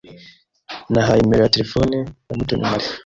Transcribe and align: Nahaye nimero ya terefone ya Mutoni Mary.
Nahaye 0.91 1.19
nimero 1.21 1.41
ya 1.43 1.53
terefone 1.55 1.95
ya 2.29 2.35
Mutoni 2.37 2.61
Mary. 2.69 2.85